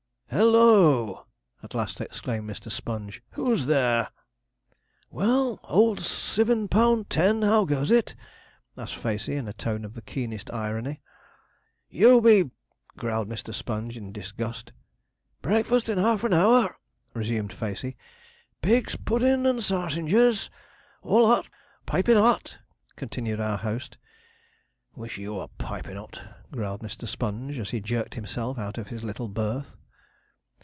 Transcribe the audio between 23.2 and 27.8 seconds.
our host. 'Wish you were pipin' 'ot,' growled Mr. Sponge, as